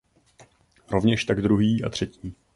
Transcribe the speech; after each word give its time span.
Rovněž 0.91 1.25
tak 1.25 1.41
druhý 1.41 1.83
a 1.83 1.89
třetí. 1.89 2.35